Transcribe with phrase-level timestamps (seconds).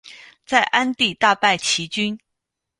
[0.47, 2.19] 在鞍地大败齐军。